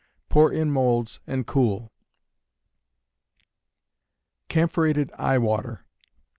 [0.29, 1.91] Pour in molds and cool.
[4.49, 5.85] _Camphorated Eye Water.